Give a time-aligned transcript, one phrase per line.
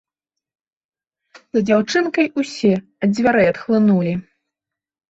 [1.59, 4.21] За дзяўчынкай усе ад дзвярэй адхлынулі.